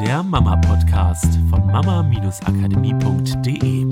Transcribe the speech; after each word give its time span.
der 0.00 0.22
Mama-Podcast 0.22 1.38
von 1.48 1.66
mama-akademie.de. 1.68 3.86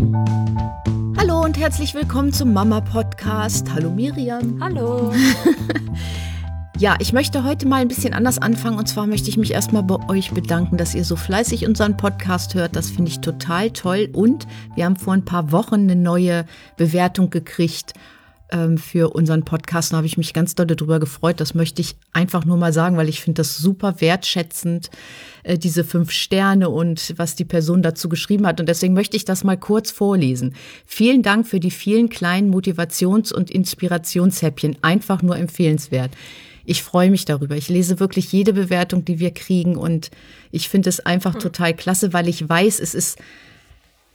Hallo 1.16 1.42
und 1.42 1.58
herzlich 1.58 1.94
willkommen 1.94 2.30
zum 2.30 2.52
Mama-Podcast. 2.52 3.72
Hallo 3.72 3.88
Miriam. 3.90 4.62
Hallo. 4.62 5.14
Ja, 6.76 6.96
ich 6.98 7.12
möchte 7.12 7.44
heute 7.44 7.68
mal 7.68 7.82
ein 7.82 7.86
bisschen 7.86 8.14
anders 8.14 8.40
anfangen 8.40 8.78
und 8.78 8.88
zwar 8.88 9.06
möchte 9.06 9.28
ich 9.28 9.36
mich 9.36 9.52
erstmal 9.52 9.84
bei 9.84 9.96
euch 10.08 10.32
bedanken, 10.32 10.76
dass 10.76 10.96
ihr 10.96 11.04
so 11.04 11.14
fleißig 11.14 11.68
unseren 11.68 11.96
Podcast 11.96 12.56
hört. 12.56 12.74
Das 12.74 12.90
finde 12.90 13.12
ich 13.12 13.20
total 13.20 13.70
toll 13.70 14.08
und 14.12 14.48
wir 14.74 14.84
haben 14.84 14.96
vor 14.96 15.14
ein 15.14 15.24
paar 15.24 15.52
Wochen 15.52 15.76
eine 15.76 15.94
neue 15.94 16.46
Bewertung 16.76 17.30
gekriegt 17.30 17.94
ähm, 18.54 18.78
für 18.78 19.10
unseren 19.14 19.44
Podcast. 19.44 19.92
Da 19.92 19.98
habe 19.98 20.06
ich 20.06 20.16
mich 20.16 20.32
ganz 20.32 20.54
doll 20.54 20.66
darüber 20.66 21.00
gefreut. 21.00 21.40
Das 21.40 21.54
möchte 21.54 21.82
ich 21.82 21.96
einfach 22.12 22.44
nur 22.44 22.56
mal 22.56 22.72
sagen, 22.72 22.96
weil 22.96 23.08
ich 23.08 23.20
finde 23.20 23.40
das 23.40 23.56
super 23.58 24.00
wertschätzend, 24.00 24.90
äh, 25.42 25.58
diese 25.58 25.84
fünf 25.84 26.12
Sterne 26.12 26.70
und 26.70 27.14
was 27.16 27.34
die 27.34 27.44
Person 27.44 27.82
dazu 27.82 28.08
geschrieben 28.08 28.46
hat. 28.46 28.60
Und 28.60 28.68
deswegen 28.68 28.94
möchte 28.94 29.16
ich 29.16 29.24
das 29.24 29.44
mal 29.44 29.56
kurz 29.56 29.90
vorlesen. 29.90 30.54
Vielen 30.86 31.22
Dank 31.22 31.46
für 31.46 31.60
die 31.60 31.72
vielen 31.72 32.08
kleinen 32.08 32.54
Motivations- 32.54 33.32
und 33.32 33.50
Inspirationshäppchen. 33.50 34.76
Einfach 34.82 35.22
nur 35.22 35.36
empfehlenswert. 35.36 36.12
Ich 36.64 36.82
freue 36.82 37.10
mich 37.10 37.24
darüber. 37.24 37.56
Ich 37.56 37.68
lese 37.68 38.00
wirklich 38.00 38.32
jede 38.32 38.54
Bewertung, 38.54 39.04
die 39.04 39.18
wir 39.18 39.32
kriegen 39.32 39.76
und 39.76 40.10
ich 40.50 40.68
finde 40.68 40.88
es 40.88 41.00
einfach 41.00 41.34
total 41.34 41.74
klasse, 41.74 42.14
weil 42.14 42.26
ich 42.26 42.48
weiß, 42.48 42.80
es 42.80 42.94
ist 42.94 43.18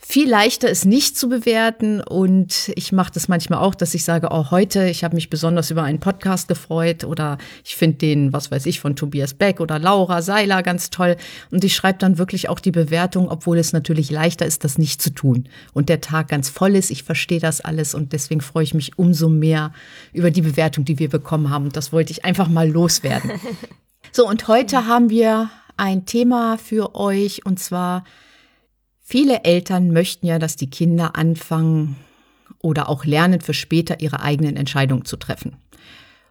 viel 0.10 0.28
leichter, 0.28 0.72
es 0.72 0.86
nicht 0.86 1.16
zu 1.20 1.30
bewerten. 1.30 2.02
Und 2.02 2.72
ich 2.76 2.92
mache 2.92 3.12
das 3.14 3.28
manchmal 3.28 3.60
auch, 3.60 3.76
dass 3.76 3.94
ich 3.94 4.04
sage, 4.04 4.30
oh, 4.32 4.50
heute, 4.50 4.90
ich 4.90 5.04
habe 5.04 5.14
mich 5.14 5.30
besonders 5.30 5.70
über 5.70 5.84
einen 5.84 6.00
Podcast 6.00 6.48
gefreut 6.48 7.04
oder 7.04 7.38
ich 7.64 7.76
finde 7.76 7.98
den, 7.98 8.34
was 8.34 8.50
weiß 8.50 8.66
ich, 8.66 8.80
von 8.80 8.96
Tobias 8.96 9.36
Beck 9.36 9.60
oder 9.60 9.78
Laura 9.78 10.24
Seiler 10.24 10.64
ganz 10.64 10.90
toll. 10.90 11.16
Und 11.52 11.64
ich 11.64 11.76
schreibe 11.76 12.00
dann 12.00 12.18
wirklich 12.18 12.50
auch 12.50 12.60
die 12.60 12.72
Bewertung, 12.72 13.30
obwohl 13.30 13.60
es 13.60 13.72
natürlich 13.72 14.10
leichter 14.10 14.48
ist, 14.48 14.64
das 14.64 14.80
nicht 14.80 15.00
zu 15.00 15.12
tun. 15.12 15.48
Und 15.74 15.90
der 15.90 16.02
Tag 16.02 16.30
ganz 16.30 16.50
voll 16.50 16.76
ist. 16.76 16.90
Ich 16.90 17.04
verstehe 17.04 17.40
das 17.40 17.62
alles 17.62 17.94
und 17.94 18.12
deswegen 18.12 18.42
freue 18.42 18.64
ich 18.64 18.74
mich 18.74 18.98
umso 18.98 19.30
mehr 19.30 19.74
über 20.12 20.32
die 20.32 20.42
Bewertung, 20.42 20.86
die 20.86 20.98
wir 20.98 21.10
bekommen 21.10 21.52
haben. 21.52 21.66
Und 21.66 21.78
das 21.78 21.94
wollte 21.94 22.14
ich 22.14 22.26
einfach 22.26 22.48
mal 22.48 22.68
loswerden. 22.68 23.32
So, 24.12 24.28
und 24.28 24.48
heute 24.48 24.88
haben 24.88 25.12
wir 25.12 25.52
ein 25.78 26.08
Thema 26.08 26.58
für 26.58 26.96
euch 26.96 27.46
und 27.46 27.60
zwar 27.60 28.04
Viele 29.12 29.44
Eltern 29.44 29.90
möchten 29.90 30.28
ja, 30.28 30.38
dass 30.38 30.56
die 30.56 30.70
Kinder 30.70 31.16
anfangen 31.16 31.96
oder 32.62 32.90
auch 32.90 33.06
lernen, 33.06 33.42
für 33.42 33.56
später 33.56 34.02
ihre 34.02 34.20
eigenen 34.22 34.56
Entscheidungen 34.56 35.04
zu 35.04 35.18
treffen. 35.18 35.56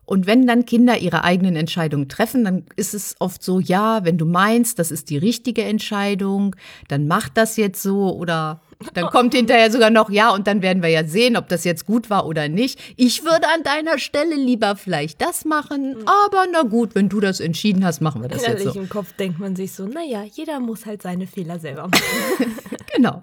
Und 0.05 0.29
wenn 0.29 0.47
dann 0.47 0.65
Kinder 0.65 0.97
ihre 0.97 1.25
eigenen 1.25 1.57
Entscheidungen 1.57 2.09
treffen, 2.09 2.45
dann 2.45 2.67
ist 2.77 2.95
es 2.95 3.17
oft 3.19 3.43
so, 3.43 3.59
ja, 3.59 4.05
wenn 4.05 4.17
du 4.17 4.27
meinst, 4.27 4.79
das 4.79 4.93
ist 4.93 5.11
die 5.11 5.19
richtige 5.19 5.65
Entscheidung, 5.65 6.55
dann 6.87 7.09
mach 7.09 7.29
das 7.29 7.57
jetzt 7.57 7.83
so 7.83 8.15
oder 8.15 8.61
dann 8.95 9.07
kommt 9.07 9.35
hinterher 9.35 9.71
sogar 9.71 9.91
noch, 9.91 10.11
ja, 10.11 10.31
und 10.31 10.47
dann 10.47 10.63
werden 10.63 10.83
wir 10.83 10.89
ja 10.91 11.05
sehen, 11.05 11.37
ob 11.37 11.49
das 11.49 11.65
jetzt 11.65 11.85
gut 11.87 12.11
war 12.11 12.27
oder 12.27 12.49
nicht. 12.49 12.79
Ich 12.97 13.25
würde 13.25 13.49
an 13.49 13.63
deiner 13.63 13.99
Stelle 13.99 14.37
lieber 14.37 14.77
vielleicht 14.77 15.21
das 15.21 15.45
machen, 15.45 15.97
aber 16.07 16.47
na 16.53 16.63
gut, 16.63 16.95
wenn 16.95 17.09
du 17.09 17.21
das 17.21 17.41
entschieden 17.41 17.85
hast, 17.85 18.01
machen 18.01 18.23
wir 18.23 18.29
das 18.29 18.43
Innerlich 18.43 18.65
jetzt 18.67 18.75
so. 18.75 18.81
im 18.81 18.89
Kopf 18.89 19.13
denkt 19.15 19.39
man 19.41 19.57
sich 19.57 19.73
so, 19.73 19.87
naja, 19.87 20.23
jeder 20.33 20.61
muss 20.61 20.87
halt 20.87 21.03
seine 21.03 21.27
Fehler 21.27 21.59
selber 21.59 21.89
machen. 21.89 22.57
Genau. 22.95 23.21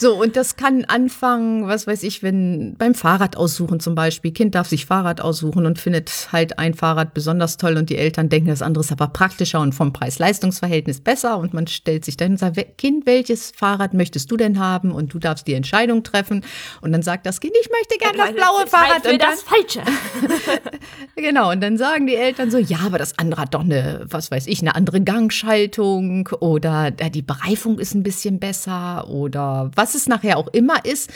So, 0.00 0.14
und 0.14 0.36
das 0.36 0.54
kann 0.54 0.84
anfangen, 0.84 1.66
was 1.66 1.88
weiß 1.88 2.04
ich, 2.04 2.22
wenn 2.22 2.76
beim 2.78 2.94
Fahrrad 2.94 3.36
aussuchen 3.36 3.80
zum 3.80 3.96
Beispiel. 3.96 4.30
Kind 4.30 4.54
darf 4.54 4.68
sich 4.68 4.86
Fahrrad 4.86 5.20
aussuchen 5.20 5.66
und 5.66 5.80
findet 5.80 6.28
halt 6.30 6.60
ein 6.60 6.74
Fahrrad 6.74 7.14
besonders 7.14 7.56
toll 7.56 7.76
und 7.76 7.90
die 7.90 7.96
Eltern 7.96 8.28
denken, 8.28 8.48
das 8.48 8.62
andere 8.62 8.84
ist 8.84 8.92
aber 8.92 9.08
praktischer 9.08 9.60
und 9.60 9.72
vom 9.72 9.92
Preis-Leistungs-Verhältnis 9.92 11.00
besser 11.00 11.36
und 11.38 11.52
man 11.52 11.66
stellt 11.66 12.04
sich 12.04 12.16
dann 12.16 12.32
und 12.32 12.36
sagt, 12.38 12.78
Kind, 12.78 13.06
welches 13.06 13.50
Fahrrad 13.50 13.92
möchtest 13.92 14.30
du 14.30 14.36
denn 14.36 14.60
haben? 14.60 14.92
Und 14.92 15.12
du 15.14 15.18
darfst 15.18 15.48
die 15.48 15.54
Entscheidung 15.54 16.04
treffen. 16.04 16.44
Und 16.80 16.92
dann 16.92 17.02
sagt 17.02 17.26
das 17.26 17.40
Kind, 17.40 17.54
ich 17.60 17.68
möchte 17.68 17.98
gerne 17.98 18.18
das 18.18 18.32
blaue 18.34 18.68
Fahrrad. 18.68 19.02
Für 19.02 19.12
Und 19.14 19.20
dann, 19.20 19.30
das 19.32 19.42
Falsche. 19.42 19.82
Genau, 21.16 21.50
und 21.50 21.60
dann 21.60 21.76
sagen 21.76 22.06
die 22.06 22.14
Eltern 22.14 22.52
so, 22.52 22.58
ja, 22.58 22.78
aber 22.86 22.96
das 22.96 23.18
andere 23.18 23.42
hat 23.42 23.54
doch 23.54 23.62
eine, 23.62 24.06
was 24.08 24.30
weiß 24.30 24.46
ich, 24.46 24.60
eine 24.60 24.76
andere 24.76 25.00
Gangschaltung 25.00 26.28
oder 26.38 26.92
die 26.92 27.22
Bereifung 27.22 27.80
ist 27.80 27.94
ein 27.94 28.04
bisschen 28.04 28.38
besser 28.38 29.08
oder 29.08 29.72
was 29.74 29.87
es 29.94 30.08
nachher 30.08 30.38
auch 30.38 30.48
immer 30.48 30.84
ist, 30.84 31.10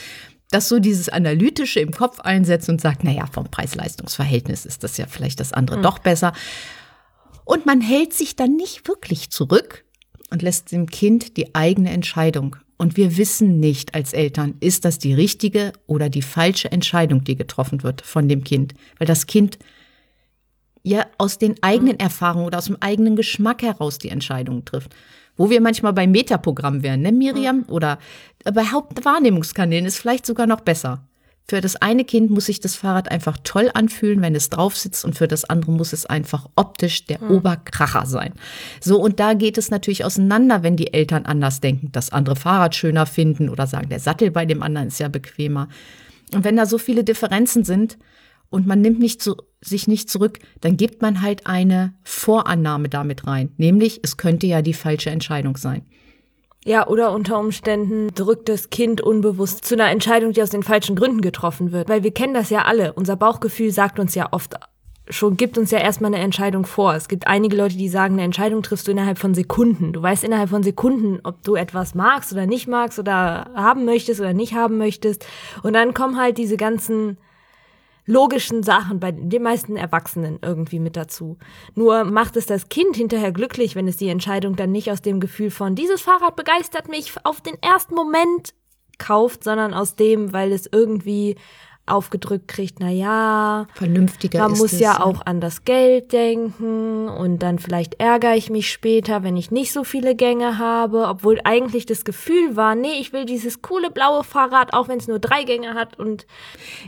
dass 0.51 0.69
so 0.69 0.79
dieses 0.79 1.09
Analytische 1.09 1.79
im 1.79 1.91
Kopf 1.91 2.19
einsetzt 2.19 2.69
und 2.69 2.79
sagt, 2.79 3.03
naja, 3.03 3.25
vom 3.25 3.45
Preis-Leistungs-Verhältnis 3.45 4.65
ist 4.65 4.83
das 4.83 4.97
ja 4.97 5.07
vielleicht 5.07 5.39
das 5.39 5.51
andere 5.51 5.81
doch 5.81 5.99
besser. 5.99 6.33
Und 7.45 7.65
man 7.65 7.81
hält 7.81 8.13
sich 8.13 8.35
dann 8.35 8.55
nicht 8.55 8.87
wirklich 8.87 9.31
zurück 9.31 9.83
und 10.29 10.41
lässt 10.41 10.71
dem 10.71 10.87
Kind 10.87 11.37
die 11.37 11.55
eigene 11.55 11.89
Entscheidung. 11.89 12.55
Und 12.77 12.97
wir 12.97 13.17
wissen 13.17 13.59
nicht 13.59 13.95
als 13.95 14.13
Eltern, 14.13 14.55
ist 14.59 14.85
das 14.85 14.99
die 14.99 15.13
richtige 15.13 15.73
oder 15.87 16.09
die 16.09 16.21
falsche 16.21 16.71
Entscheidung, 16.71 17.23
die 17.23 17.35
getroffen 17.35 17.83
wird 17.83 18.01
von 18.01 18.27
dem 18.27 18.43
Kind. 18.43 18.73
Weil 18.97 19.07
das 19.07 19.25
Kind 19.25 19.57
ja 20.83 21.05
aus 21.17 21.37
den 21.37 21.55
eigenen 21.63 21.99
Erfahrungen 21.99 22.45
oder 22.45 22.57
aus 22.57 22.65
dem 22.65 22.77
eigenen 22.79 23.15
Geschmack 23.15 23.61
heraus 23.61 23.97
die 23.97 24.09
Entscheidungen 24.09 24.65
trifft. 24.65 24.93
Wo 25.35 25.49
wir 25.49 25.61
manchmal 25.61 25.93
bei 25.93 26.07
Metaprogramm 26.07 26.83
wären, 26.83 27.01
ne, 27.01 27.11
Miriam? 27.11 27.65
Oder 27.67 27.97
bei 28.43 28.65
Hauptwahrnehmungskanälen 28.65 29.85
ist 29.85 29.97
vielleicht 29.97 30.25
sogar 30.25 30.47
noch 30.47 30.61
besser. 30.61 31.07
Für 31.45 31.59
das 31.59 31.75
eine 31.75 32.05
Kind 32.05 32.31
muss 32.31 32.45
sich 32.45 32.61
das 32.61 32.75
Fahrrad 32.75 33.11
einfach 33.11 33.37
toll 33.43 33.69
anfühlen, 33.73 34.21
wenn 34.21 34.33
es 34.33 34.49
drauf 34.49 34.77
sitzt, 34.77 35.03
und 35.03 35.17
für 35.17 35.27
das 35.27 35.43
andere 35.43 35.71
muss 35.71 35.91
es 35.91 36.05
einfach 36.05 36.47
optisch 36.55 37.05
der 37.05 37.21
Oberkracher 37.29 38.05
sein. 38.05 38.33
So, 38.79 39.01
und 39.01 39.19
da 39.19 39.33
geht 39.33 39.57
es 39.57 39.69
natürlich 39.69 40.05
auseinander, 40.05 40.63
wenn 40.63 40.77
die 40.77 40.93
Eltern 40.93 41.25
anders 41.25 41.59
denken, 41.59 41.91
das 41.91 42.11
andere 42.11 42.37
Fahrrad 42.37 42.75
schöner 42.75 43.05
finden 43.05 43.49
oder 43.49 43.67
sagen, 43.67 43.89
der 43.89 43.99
Sattel 43.99 44.31
bei 44.31 44.45
dem 44.45 44.63
anderen 44.63 44.87
ist 44.87 44.99
ja 44.99 45.09
bequemer. 45.09 45.67
Und 46.33 46.45
wenn 46.45 46.55
da 46.55 46.65
so 46.65 46.77
viele 46.77 47.03
Differenzen 47.03 47.65
sind 47.65 47.97
und 48.49 48.65
man 48.65 48.79
nimmt 48.79 48.99
nicht 48.99 49.21
zu, 49.21 49.35
sich 49.63 49.87
nicht 49.87 50.09
zurück, 50.09 50.39
dann 50.61 50.77
gibt 50.77 51.01
man 51.01 51.21
halt 51.21 51.47
eine 51.47 51.93
Vorannahme 52.03 52.89
damit 52.89 53.27
rein, 53.27 53.51
nämlich 53.57 53.99
es 54.03 54.17
könnte 54.17 54.47
ja 54.47 54.61
die 54.61 54.73
falsche 54.73 55.09
Entscheidung 55.09 55.57
sein. 55.57 55.85
Ja, 56.65 56.87
oder 56.87 57.11
unter 57.11 57.39
Umständen 57.39 58.13
drückt 58.13 58.47
das 58.47 58.69
Kind 58.69 59.01
unbewusst 59.01 59.65
zu 59.65 59.75
einer 59.75 59.89
Entscheidung, 59.89 60.31
die 60.31 60.41
aus 60.41 60.49
den 60.49 60.63
falschen 60.63 60.95
Gründen 60.95 61.19
getroffen 61.19 61.73
wird. 61.73 61.89
Weil 61.89 62.03
wir 62.03 62.13
kennen 62.13 62.33
das 62.33 62.49
ja 62.49 62.63
alle. 62.63 62.93
Unser 62.93 63.17
Bauchgefühl 63.17 63.71
sagt 63.71 63.99
uns 63.99 64.15
ja 64.15 64.29
oft 64.31 64.55
schon, 65.09 65.35
gibt 65.35 65.57
uns 65.57 65.71
ja 65.71 65.79
erstmal 65.79 66.13
eine 66.13 66.23
Entscheidung 66.23 66.65
vor. 66.65 66.95
Es 66.95 67.09
gibt 67.09 67.27
einige 67.27 67.57
Leute, 67.57 67.75
die 67.75 67.89
sagen, 67.89 68.13
eine 68.13 68.23
Entscheidung 68.23 68.63
triffst 68.63 68.87
du 68.87 68.91
innerhalb 68.91 69.17
von 69.17 69.33
Sekunden. 69.33 69.91
Du 69.91 70.01
weißt 70.01 70.23
innerhalb 70.23 70.49
von 70.49 70.63
Sekunden, 70.63 71.19
ob 71.23 71.43
du 71.43 71.55
etwas 71.55 71.95
magst 71.95 72.31
oder 72.31 72.45
nicht 72.45 72.67
magst 72.67 72.97
oder 72.97 73.51
haben 73.55 73.83
möchtest 73.83 74.21
oder 74.21 74.33
nicht 74.33 74.53
haben 74.53 74.77
möchtest. 74.77 75.25
Und 75.63 75.73
dann 75.73 75.93
kommen 75.93 76.17
halt 76.17 76.37
diese 76.37 76.55
ganzen 76.55 77.17
logischen 78.05 78.63
Sachen 78.63 78.99
bei 78.99 79.11
den 79.11 79.43
meisten 79.43 79.77
Erwachsenen 79.77 80.39
irgendwie 80.41 80.79
mit 80.79 80.97
dazu. 80.97 81.37
Nur 81.75 82.03
macht 82.03 82.35
es 82.35 82.45
das 82.45 82.69
Kind 82.69 82.95
hinterher 82.95 83.31
glücklich, 83.31 83.75
wenn 83.75 83.87
es 83.87 83.97
die 83.97 84.09
Entscheidung 84.09 84.55
dann 84.55 84.71
nicht 84.71 84.91
aus 84.91 85.01
dem 85.01 85.19
Gefühl 85.19 85.51
von 85.51 85.75
dieses 85.75 86.01
Fahrrad 86.01 86.35
begeistert 86.35 86.89
mich 86.89 87.13
auf 87.23 87.41
den 87.41 87.61
ersten 87.61 87.95
Moment 87.95 88.53
kauft, 88.97 89.43
sondern 89.43 89.73
aus 89.73 89.95
dem, 89.95 90.33
weil 90.33 90.51
es 90.51 90.67
irgendwie 90.71 91.35
aufgedrückt 91.85 92.47
kriegt, 92.47 92.79
na 92.79 92.89
ja, 92.89 93.67
Vernünftiger 93.73 94.39
man 94.39 94.51
muss 94.51 94.73
es, 94.73 94.79
ja 94.79 95.03
auch 95.03 95.25
an 95.25 95.41
das 95.41 95.65
Geld 95.65 96.13
denken 96.13 97.09
und 97.09 97.39
dann 97.39 97.59
vielleicht 97.59 97.99
ärgere 97.99 98.35
ich 98.35 98.49
mich 98.49 98.71
später, 98.71 99.23
wenn 99.23 99.35
ich 99.35 99.51
nicht 99.51 99.73
so 99.73 99.83
viele 99.83 100.15
Gänge 100.15 100.57
habe, 100.57 101.07
obwohl 101.07 101.41
eigentlich 101.43 101.85
das 101.85 102.05
Gefühl 102.05 102.55
war, 102.55 102.75
nee, 102.75 102.99
ich 102.99 103.11
will 103.11 103.25
dieses 103.25 103.61
coole 103.61 103.91
blaue 103.91 104.23
Fahrrad, 104.23 104.73
auch 104.73 104.87
wenn 104.87 104.99
es 104.99 105.09
nur 105.09 105.19
drei 105.19 105.43
Gänge 105.43 105.73
hat 105.73 105.99
und 105.99 106.25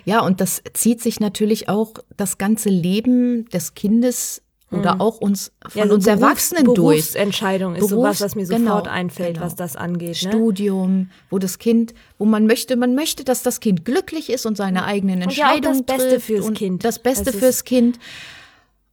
Ja, 0.05 0.21
und 0.21 0.39
das 0.39 0.63
zieht 0.73 1.01
sich 1.01 1.19
natürlich 1.19 1.67
auch 1.67 1.95
das 2.15 2.37
ganze 2.37 2.69
Leben 2.69 3.49
des 3.49 3.73
Kindes 3.73 4.44
oder 4.71 4.99
auch 4.99 5.17
uns 5.19 5.51
von 5.69 5.79
Ja, 5.81 5.87
so 5.87 5.93
uns 5.93 6.05
Berufs- 6.05 6.21
Erwachsenen 6.21 6.65
durch. 6.73 6.75
Berufsentscheidung 6.97 7.75
ist 7.75 7.87
sowas, 7.89 8.19
was 8.21 8.35
mir 8.35 8.45
Berufs- 8.47 8.63
sofort 8.63 8.83
genau, 8.85 8.95
einfällt, 8.95 9.35
genau. 9.35 9.45
was 9.45 9.55
das 9.55 9.75
angeht. 9.75 10.21
Ne? 10.23 10.29
Studium, 10.29 11.09
wo 11.29 11.37
das 11.39 11.59
Kind, 11.59 11.93
wo 12.17 12.25
man 12.25 12.47
möchte, 12.47 12.75
man 12.75 12.95
möchte, 12.95 13.23
dass 13.23 13.43
das 13.43 13.59
Kind 13.59 13.85
glücklich 13.85 14.29
ist 14.29 14.45
und 14.45 14.57
seine 14.57 14.83
eigenen 14.85 15.23
Und 15.23 15.35
ja 15.35 15.45
Entscheidungen 15.53 15.85
das 15.85 15.95
Beste 15.97 16.09
trifft 16.15 16.25
fürs 16.25 16.45
und 16.45 16.57
Kind. 16.57 16.83
Das 16.83 16.99
Beste 16.99 17.25
Das 17.25 17.35
fürs 17.35 17.63
Kind. 17.63 17.99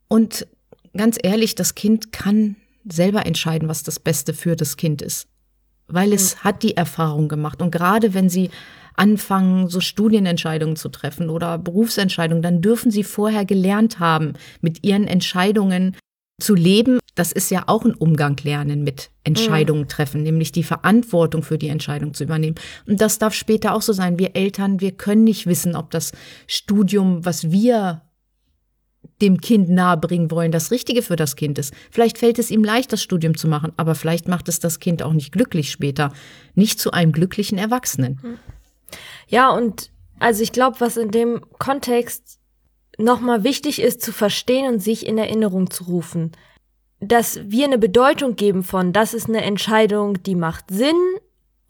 Und 0.07 0.47
ganz 0.95 1.17
ehrlich, 1.21 1.55
das 1.55 1.75
Kind 1.75 2.11
kann 2.11 2.55
selber 2.87 3.25
entscheiden, 3.25 3.67
was 3.67 3.83
das 3.83 3.99
Beste 3.99 4.33
für 4.33 4.55
das 4.55 4.77
Kind 4.77 5.01
ist, 5.01 5.27
weil 5.87 6.13
es 6.13 6.43
hat 6.43 6.63
die 6.63 6.77
Erfahrung 6.77 7.29
gemacht 7.29 7.61
und 7.61 7.71
gerade 7.71 8.13
wenn 8.13 8.29
sie 8.29 8.51
anfangen, 8.95 9.67
so 9.67 9.79
Studienentscheidungen 9.79 10.75
zu 10.75 10.89
treffen 10.89 11.29
oder 11.29 11.57
Berufsentscheidungen, 11.57 12.41
dann 12.41 12.61
dürfen 12.61 12.91
sie 12.91 13.03
vorher 13.03 13.45
gelernt 13.45 13.99
haben, 13.99 14.33
mit 14.61 14.83
ihren 14.83 15.07
Entscheidungen 15.07 15.95
zu 16.41 16.55
leben. 16.55 16.99
Das 17.15 17.31
ist 17.31 17.51
ja 17.51 17.63
auch 17.67 17.85
ein 17.85 17.93
Umgang 17.93 18.37
lernen 18.43 18.83
mit 18.83 19.11
Entscheidungen 19.23 19.87
treffen, 19.87 20.23
nämlich 20.23 20.51
die 20.51 20.63
Verantwortung 20.63 21.43
für 21.43 21.57
die 21.57 21.67
Entscheidung 21.67 22.13
zu 22.13 22.23
übernehmen. 22.23 22.55
Und 22.87 23.01
das 23.01 23.19
darf 23.19 23.33
später 23.33 23.73
auch 23.73 23.81
so 23.81 23.93
sein. 23.93 24.17
Wir 24.17 24.35
Eltern, 24.35 24.81
wir 24.81 24.91
können 24.91 25.23
nicht 25.23 25.45
wissen, 25.45 25.75
ob 25.75 25.91
das 25.91 26.11
Studium, 26.47 27.23
was 27.23 27.51
wir 27.51 28.01
dem 29.21 29.39
Kind 29.41 29.69
nahebringen 29.69 30.31
wollen, 30.31 30.51
das 30.51 30.71
Richtige 30.71 31.01
für 31.01 31.15
das 31.15 31.35
Kind 31.35 31.59
ist. 31.59 31.73
Vielleicht 31.91 32.17
fällt 32.17 32.39
es 32.39 32.51
ihm 32.51 32.63
leicht, 32.63 32.91
das 32.91 33.03
Studium 33.03 33.37
zu 33.37 33.47
machen, 33.47 33.71
aber 33.77 33.95
vielleicht 33.95 34.27
macht 34.27 34.49
es 34.49 34.59
das 34.59 34.79
Kind 34.79 35.03
auch 35.03 35.13
nicht 35.13 35.31
glücklich 35.31 35.71
später, 35.71 36.11
nicht 36.55 36.79
zu 36.79 36.91
einem 36.91 37.11
glücklichen 37.11 37.57
Erwachsenen. 37.57 38.19
Ja, 39.27 39.49
und 39.49 39.91
also 40.19 40.43
ich 40.43 40.51
glaube, 40.51 40.79
was 40.79 40.97
in 40.97 41.11
dem 41.11 41.41
Kontext 41.59 42.39
nochmal 42.97 43.43
wichtig 43.43 43.81
ist 43.81 44.01
zu 44.01 44.11
verstehen 44.11 44.71
und 44.71 44.79
sich 44.79 45.05
in 45.05 45.17
Erinnerung 45.17 45.69
zu 45.69 45.85
rufen, 45.85 46.31
dass 46.99 47.39
wir 47.43 47.65
eine 47.65 47.77
Bedeutung 47.77 48.35
geben 48.35 48.63
von, 48.63 48.93
das 48.93 49.13
ist 49.13 49.27
eine 49.27 49.43
Entscheidung, 49.43 50.23
die 50.23 50.35
macht 50.35 50.65
Sinn 50.69 50.95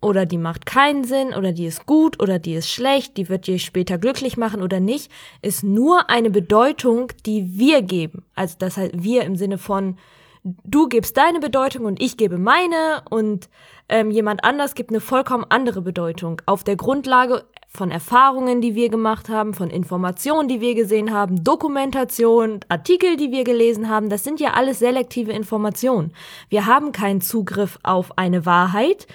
oder 0.00 0.26
die 0.26 0.38
macht 0.38 0.66
keinen 0.66 1.04
Sinn 1.04 1.34
oder 1.34 1.52
die 1.52 1.66
ist 1.66 1.86
gut 1.86 2.22
oder 2.22 2.38
die 2.38 2.54
ist 2.54 2.68
schlecht, 2.68 3.16
die 3.16 3.28
wird 3.28 3.46
dir 3.46 3.58
später 3.58 3.98
glücklich 3.98 4.36
machen 4.36 4.62
oder 4.62 4.78
nicht, 4.78 5.10
ist 5.42 5.64
nur 5.64 6.10
eine 6.10 6.30
Bedeutung, 6.30 7.10
die 7.26 7.58
wir 7.58 7.82
geben. 7.82 8.24
Also 8.34 8.56
das 8.58 8.76
heißt 8.76 9.02
wir 9.02 9.22
im 9.22 9.36
Sinne 9.36 9.58
von, 9.58 9.98
du 10.44 10.88
gibst 10.88 11.16
deine 11.16 11.40
Bedeutung 11.40 11.86
und 11.86 12.00
ich 12.02 12.16
gebe 12.16 12.38
meine 12.38 13.02
und 13.08 13.48
ähm, 13.88 14.10
jemand 14.10 14.44
anders 14.44 14.74
gibt 14.74 14.90
eine 14.90 15.00
vollkommen 15.00 15.44
andere 15.48 15.82
Bedeutung 15.82 16.40
auf 16.46 16.64
der 16.64 16.76
Grundlage 16.76 17.44
von 17.68 17.90
Erfahrungen, 17.90 18.60
die 18.60 18.74
wir 18.74 18.88
gemacht 18.88 19.28
haben, 19.28 19.52
von 19.52 19.68
Informationen, 19.68 20.48
die 20.48 20.60
wir 20.60 20.74
gesehen 20.74 21.12
haben, 21.12 21.42
Dokumentation, 21.42 22.60
Artikel, 22.68 23.16
die 23.16 23.32
wir 23.32 23.44
gelesen 23.44 23.88
haben, 23.88 24.08
das 24.08 24.22
sind 24.22 24.40
ja 24.40 24.52
alles 24.52 24.78
selektive 24.78 25.32
Informationen. 25.32 26.12
Wir 26.48 26.66
haben 26.66 26.92
keinen 26.92 27.20
Zugriff 27.20 27.78
auf 27.82 28.16
eine 28.16 28.46
Wahrheit 28.46 29.06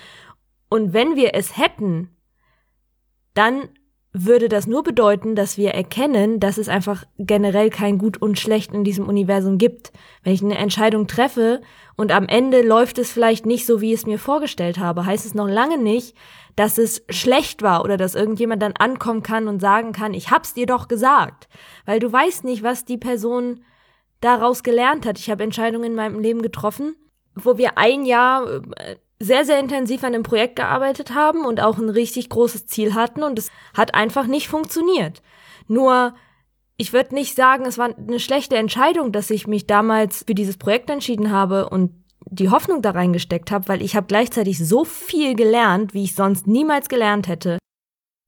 und 0.69 0.94
wenn 0.94 1.16
wir 1.16 1.33
es 1.33 1.57
hätten, 1.57 2.10
dann 3.33 3.69
würde 4.11 4.50
das 4.50 4.65
nur 4.65 4.83
bedeuten, 4.83 5.35
dass 5.35 5.57
wir 5.57 5.71
erkennen, 5.71 6.39
dass 6.39 6.57
es 6.57 6.67
einfach 6.67 7.03
generell 7.19 7.69
kein 7.69 8.00
Gut 8.00 8.19
und 8.19 8.39
Schlecht 8.39 8.73
in 8.73 8.83
diesem 8.83 9.07
Universum 9.07 9.59
gibt. 9.59 9.91
Wenn 10.23 10.33
ich 10.33 10.44
eine 10.44 10.57
Entscheidung 10.57 11.06
treffe 11.06 11.61
und 11.95 12.11
am 12.11 12.27
Ende 12.27 12.63
läuft 12.63 12.97
es 12.97 13.11
vielleicht 13.11 13.45
nicht 13.45 13.67
so, 13.67 13.81
wie 13.81 13.94
ich 13.94 14.00
es 14.00 14.06
mir 14.07 14.17
vorgestellt 14.17 14.79
habe, 14.79 15.06
heißt 15.06 15.25
es 15.25 15.35
noch 15.35 15.47
lange 15.47 15.77
nicht, 15.77 16.15
dass 16.56 16.79
es 16.79 17.03
schlecht 17.09 17.61
war 17.61 17.83
oder 17.83 17.97
dass 17.97 18.15
irgendjemand 18.15 18.63
dann 18.63 18.73
ankommen 18.73 19.21
kann 19.21 19.47
und 19.47 19.59
sagen 19.59 19.91
kann, 19.91 20.15
ich 20.15 20.31
hab's 20.31 20.56
dir 20.56 20.65
doch 20.65 20.88
gesagt. 20.88 21.47
Weil 21.85 22.00
du 22.00 22.11
weißt 22.11 22.44
nicht, 22.45 22.63
was 22.63 22.85
die 22.85 22.97
Person 22.97 23.61
daraus 24.21 24.63
gelernt 24.63 25.06
hat. 25.06 25.19
Ich 25.19 25.29
habe 25.29 25.44
Entscheidungen 25.44 25.91
in 25.91 25.95
meinem 25.95 26.19
Leben 26.19 26.41
getroffen, 26.41 26.95
wo 27.35 27.57
wir 27.57 27.77
ein 27.77 28.06
Jahr 28.06 28.61
äh, 28.75 28.95
sehr, 29.21 29.45
sehr 29.45 29.60
intensiv 29.60 30.04
an 30.04 30.13
dem 30.13 30.24
Projekt 30.24 30.56
gearbeitet 30.56 31.13
haben 31.13 31.45
und 31.45 31.60
auch 31.60 31.77
ein 31.77 31.89
richtig 31.89 32.30
großes 32.30 32.68
Ziel 32.68 32.94
hatten 32.94 33.21
und 33.24 33.38
es 33.38 33.51
hat 33.74 33.94
einfach 33.94 34.27
nicht 34.27 34.48
funktioniert. 34.48 35.21
Nur, 35.68 36.16
ich 36.77 36.94
würde 36.94 37.13
nicht 37.13 37.36
sagen, 37.36 37.66
es 37.66 37.77
war 37.77 37.94
eine 37.95 38.19
schlechte 38.19 38.56
Entscheidung, 38.56 39.12
dass 39.12 39.30
ich 39.30 39.45
mich 39.45 39.68
damals 39.68 40.24
für 40.25 40.36
dieses 40.36 40.57
Projekt 40.57 40.89
entschieden 40.89 41.31
habe 41.31 41.69
und 41.69 41.92
die 42.31 42.50
Hoffnung 42.50 42.81
da 42.81 42.92
reingesteckt 42.92 43.51
habe, 43.51 43.68
weil 43.68 43.81
ich 43.81 43.95
habe 43.95 44.07
gleichzeitig 44.07 44.57
so 44.57 44.86
viel 44.86 45.36
gelernt, 45.36 45.94
wie 45.94 46.04
ich 46.04 46.16
sonst 46.16 46.48
niemals 46.48 46.88
gelernt 46.88 47.27
hätte. 47.27 47.57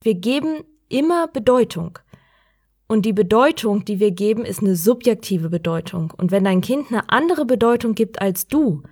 Wir 0.02 0.14
geben 0.14 0.64
immer 0.88 1.28
Bedeutung. 1.28 1.98
Und 2.88 3.06
die 3.06 3.14
Bedeutung, 3.14 3.86
die 3.86 4.00
wir 4.00 4.10
geben, 4.10 4.44
ist 4.44 4.60
eine 4.60 4.76
subjektive 4.76 5.48
Bedeutung. 5.48 6.12
Und 6.16 6.30
wenn 6.30 6.44
dein 6.44 6.60
Kind 6.60 6.88
eine 6.90 7.08
andere 7.08 7.46
Bedeutung 7.46 7.94
gibt 7.94 8.20
als 8.20 8.48
du, 8.48 8.82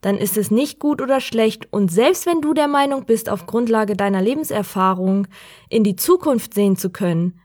dann 0.00 0.16
ist 0.16 0.36
es 0.36 0.50
nicht 0.50 0.78
gut 0.78 1.02
oder 1.02 1.20
schlecht 1.20 1.72
und 1.72 1.90
selbst 1.90 2.26
wenn 2.26 2.40
du 2.40 2.54
der 2.54 2.68
Meinung 2.68 3.04
bist, 3.04 3.28
auf 3.28 3.46
Grundlage 3.46 3.96
deiner 3.96 4.22
Lebenserfahrung 4.22 5.26
in 5.68 5.84
die 5.84 5.96
Zukunft 5.96 6.54
sehen 6.54 6.76
zu 6.76 6.90
können, 6.90 7.40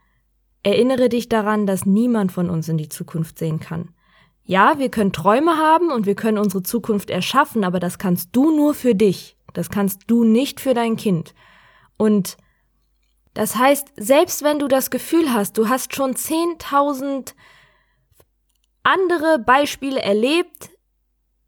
erinnere 0.61 1.09
dich 1.09 1.29
daran, 1.29 1.65
dass 1.65 1.85
niemand 1.85 2.31
von 2.31 2.49
uns 2.49 2.69
in 2.69 2.77
die 2.77 2.89
Zukunft 2.89 3.39
sehen 3.39 3.59
kann. 3.59 3.89
Ja, 4.45 4.77
wir 4.77 4.89
können 4.89 5.13
Träume 5.13 5.57
haben 5.57 5.91
und 5.91 6.05
wir 6.05 6.15
können 6.15 6.37
unsere 6.37 6.63
Zukunft 6.63 7.09
erschaffen, 7.09 7.63
aber 7.63 7.79
das 7.79 7.97
kannst 7.97 8.29
du 8.33 8.55
nur 8.55 8.73
für 8.73 8.93
dich. 8.93 9.37
Das 9.53 9.69
kannst 9.69 10.01
du 10.07 10.23
nicht 10.23 10.59
für 10.59 10.73
dein 10.73 10.95
Kind. 10.97 11.33
Und 11.97 12.37
das 13.33 13.55
heißt, 13.55 13.87
selbst 13.95 14.43
wenn 14.43 14.59
du 14.59 14.67
das 14.67 14.89
Gefühl 14.89 15.33
hast, 15.33 15.57
du 15.57 15.69
hast 15.69 15.95
schon 15.95 16.13
10.000 16.13 17.33
andere 18.83 19.39
Beispiele 19.39 20.01
erlebt, 20.01 20.69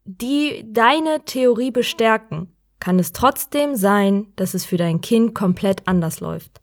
die 0.06 0.64
deine 0.72 1.24
Theorie 1.24 1.70
bestärken, 1.70 2.52
kann 2.80 2.98
es 2.98 3.12
trotzdem 3.12 3.74
sein, 3.74 4.32
dass 4.36 4.54
es 4.54 4.64
für 4.64 4.76
dein 4.76 5.00
Kind 5.00 5.34
komplett 5.34 5.86
anders 5.88 6.20
läuft. 6.20 6.60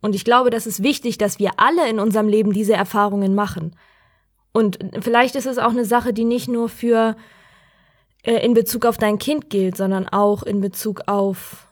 Und 0.00 0.14
ich 0.14 0.24
glaube, 0.24 0.50
das 0.50 0.66
ist 0.66 0.82
wichtig, 0.82 1.18
dass 1.18 1.38
wir 1.38 1.52
alle 1.58 1.88
in 1.88 2.00
unserem 2.00 2.28
Leben 2.28 2.52
diese 2.52 2.72
Erfahrungen 2.72 3.34
machen. 3.34 3.76
Und 4.52 4.78
vielleicht 5.00 5.36
ist 5.36 5.46
es 5.46 5.58
auch 5.58 5.70
eine 5.70 5.84
Sache, 5.84 6.12
die 6.12 6.24
nicht 6.24 6.48
nur 6.48 6.68
für 6.68 7.16
äh, 8.22 8.44
in 8.44 8.54
Bezug 8.54 8.86
auf 8.86 8.98
dein 8.98 9.18
Kind 9.18 9.50
gilt, 9.50 9.76
sondern 9.76 10.08
auch 10.08 10.42
in 10.42 10.60
Bezug 10.60 11.02
auf 11.06 11.66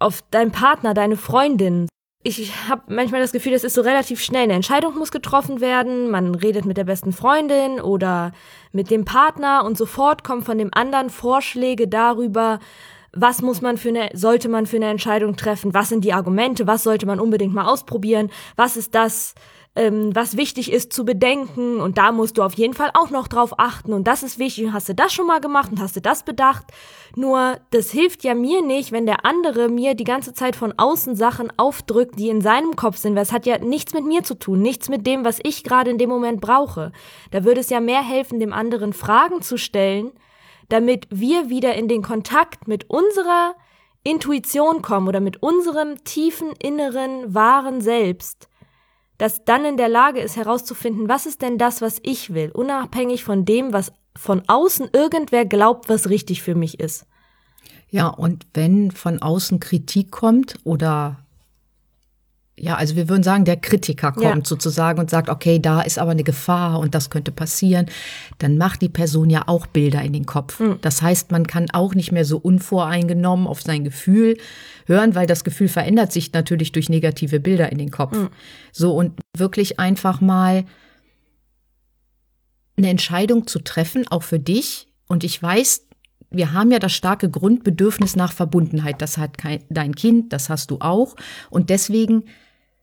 auf 0.00 0.22
deinen 0.30 0.52
Partner, 0.52 0.94
deine 0.94 1.16
Freundin, 1.16 1.88
ich 2.28 2.52
habe 2.68 2.82
manchmal 2.88 3.22
das 3.22 3.32
Gefühl, 3.32 3.52
das 3.52 3.64
ist 3.64 3.74
so 3.74 3.80
relativ 3.80 4.20
schnell. 4.20 4.42
Eine 4.42 4.54
Entscheidung 4.54 4.96
muss 4.98 5.10
getroffen 5.10 5.60
werden. 5.60 6.10
Man 6.10 6.34
redet 6.34 6.66
mit 6.66 6.76
der 6.76 6.84
besten 6.84 7.12
Freundin 7.12 7.80
oder 7.80 8.32
mit 8.72 8.90
dem 8.90 9.06
Partner 9.06 9.64
und 9.64 9.78
sofort 9.78 10.24
kommen 10.24 10.42
von 10.42 10.58
dem 10.58 10.70
anderen 10.72 11.08
Vorschläge 11.08 11.88
darüber, 11.88 12.58
was 13.12 13.40
muss 13.40 13.62
man 13.62 13.78
für 13.78 13.88
eine, 13.88 14.10
sollte 14.12 14.50
man 14.50 14.66
für 14.66 14.76
eine 14.76 14.90
Entscheidung 14.90 15.36
treffen? 15.36 15.72
Was 15.72 15.88
sind 15.88 16.04
die 16.04 16.12
Argumente? 16.12 16.66
Was 16.66 16.82
sollte 16.82 17.06
man 17.06 17.18
unbedingt 17.18 17.54
mal 17.54 17.66
ausprobieren? 17.66 18.30
Was 18.56 18.76
ist 18.76 18.94
das, 18.94 19.34
ähm, 19.78 20.10
was 20.12 20.36
wichtig 20.36 20.72
ist 20.72 20.92
zu 20.92 21.04
bedenken. 21.04 21.80
Und 21.80 21.98
da 21.98 22.10
musst 22.10 22.36
du 22.36 22.42
auf 22.42 22.54
jeden 22.54 22.74
Fall 22.74 22.90
auch 22.94 23.10
noch 23.10 23.28
drauf 23.28 23.54
achten. 23.58 23.92
Und 23.92 24.08
das 24.08 24.24
ist 24.24 24.38
wichtig. 24.38 24.64
Und 24.64 24.72
hast 24.72 24.88
du 24.88 24.94
das 24.94 25.12
schon 25.12 25.28
mal 25.28 25.40
gemacht 25.40 25.70
und 25.70 25.80
hast 25.80 25.94
du 25.94 26.00
das 26.00 26.24
bedacht. 26.24 26.66
Nur 27.14 27.58
das 27.70 27.92
hilft 27.92 28.24
ja 28.24 28.34
mir 28.34 28.60
nicht, 28.60 28.90
wenn 28.90 29.06
der 29.06 29.24
andere 29.24 29.68
mir 29.68 29.94
die 29.94 30.04
ganze 30.04 30.34
Zeit 30.34 30.56
von 30.56 30.74
außen 30.76 31.14
Sachen 31.14 31.52
aufdrückt, 31.56 32.18
die 32.18 32.28
in 32.28 32.40
seinem 32.40 32.74
Kopf 32.74 32.96
sind, 32.96 33.14
weil 33.14 33.22
es 33.22 33.32
hat 33.32 33.46
ja 33.46 33.58
nichts 33.58 33.94
mit 33.94 34.04
mir 34.04 34.24
zu 34.24 34.34
tun, 34.34 34.60
nichts 34.60 34.88
mit 34.88 35.06
dem, 35.06 35.24
was 35.24 35.38
ich 35.44 35.62
gerade 35.62 35.92
in 35.92 35.98
dem 35.98 36.10
Moment 36.10 36.40
brauche. 36.40 36.90
Da 37.30 37.44
würde 37.44 37.60
es 37.60 37.70
ja 37.70 37.78
mehr 37.78 38.02
helfen, 38.02 38.40
dem 38.40 38.52
anderen 38.52 38.92
Fragen 38.92 39.42
zu 39.42 39.56
stellen, 39.56 40.10
damit 40.68 41.06
wir 41.10 41.50
wieder 41.50 41.74
in 41.76 41.86
den 41.86 42.02
Kontakt 42.02 42.66
mit 42.66 42.90
unserer 42.90 43.54
Intuition 44.02 44.82
kommen 44.82 45.06
oder 45.06 45.20
mit 45.20 45.40
unserem 45.40 46.02
tiefen 46.02 46.52
inneren 46.60 47.32
wahren 47.32 47.80
Selbst 47.80 48.48
das 49.18 49.44
dann 49.44 49.64
in 49.64 49.76
der 49.76 49.88
Lage 49.88 50.20
ist 50.20 50.36
herauszufinden, 50.36 51.08
was 51.08 51.26
ist 51.26 51.42
denn 51.42 51.58
das, 51.58 51.82
was 51.82 52.00
ich 52.02 52.32
will, 52.32 52.50
unabhängig 52.52 53.24
von 53.24 53.44
dem, 53.44 53.72
was 53.72 53.92
von 54.16 54.42
außen 54.46 54.88
irgendwer 54.92 55.44
glaubt, 55.44 55.88
was 55.88 56.08
richtig 56.08 56.42
für 56.42 56.54
mich 56.54 56.80
ist. 56.80 57.06
Ja, 57.90 58.08
und 58.08 58.46
wenn 58.54 58.90
von 58.90 59.20
außen 59.22 59.60
Kritik 59.60 60.10
kommt 60.10 60.58
oder 60.64 61.18
ja, 62.60 62.76
also 62.76 62.96
wir 62.96 63.08
würden 63.08 63.22
sagen, 63.22 63.44
der 63.44 63.56
Kritiker 63.56 64.12
kommt 64.12 64.24
ja. 64.24 64.44
sozusagen 64.44 64.98
und 64.98 65.10
sagt, 65.10 65.28
okay, 65.28 65.58
da 65.58 65.80
ist 65.80 65.98
aber 65.98 66.10
eine 66.10 66.24
Gefahr 66.24 66.78
und 66.78 66.94
das 66.94 67.10
könnte 67.10 67.32
passieren, 67.32 67.86
dann 68.38 68.58
macht 68.58 68.82
die 68.82 68.88
Person 68.88 69.30
ja 69.30 69.44
auch 69.46 69.66
Bilder 69.66 70.02
in 70.02 70.12
den 70.12 70.26
Kopf. 70.26 70.60
Mhm. 70.60 70.78
Das 70.80 71.02
heißt, 71.02 71.30
man 71.30 71.46
kann 71.46 71.70
auch 71.72 71.94
nicht 71.94 72.12
mehr 72.12 72.24
so 72.24 72.38
unvoreingenommen 72.38 73.46
auf 73.46 73.62
sein 73.62 73.84
Gefühl 73.84 74.36
hören, 74.86 75.14
weil 75.14 75.26
das 75.26 75.44
Gefühl 75.44 75.68
verändert 75.68 76.12
sich 76.12 76.32
natürlich 76.32 76.72
durch 76.72 76.88
negative 76.88 77.40
Bilder 77.40 77.70
in 77.70 77.78
den 77.78 77.90
Kopf. 77.90 78.16
Mhm. 78.16 78.28
So 78.72 78.94
und 78.94 79.12
wirklich 79.36 79.78
einfach 79.78 80.20
mal 80.20 80.64
eine 82.76 82.88
Entscheidung 82.88 83.46
zu 83.46 83.58
treffen, 83.58 84.06
auch 84.08 84.22
für 84.22 84.38
dich. 84.38 84.88
Und 85.08 85.24
ich 85.24 85.42
weiß, 85.42 85.88
wir 86.30 86.52
haben 86.52 86.70
ja 86.70 86.78
das 86.78 86.92
starke 86.92 87.30
Grundbedürfnis 87.30 88.16
nach 88.16 88.32
Verbundenheit. 88.32 89.00
Das 89.00 89.18
hat 89.18 89.38
kein, 89.38 89.64
dein 89.70 89.94
Kind, 89.94 90.32
das 90.32 90.50
hast 90.50 90.70
du 90.70 90.78
auch. 90.80 91.16
Und 91.50 91.70
deswegen 91.70 92.24